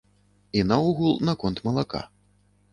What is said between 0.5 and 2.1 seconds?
І наогул, наконт малака.